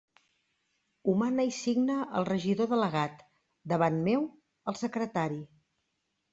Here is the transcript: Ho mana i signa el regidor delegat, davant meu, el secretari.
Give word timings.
Ho 1.05 1.13
mana 1.23 1.45
i 1.49 1.51
signa 1.57 1.99
el 2.21 2.25
regidor 2.31 2.71
delegat, 2.73 3.23
davant 3.77 4.03
meu, 4.11 4.29
el 4.75 4.83
secretari. 4.85 5.43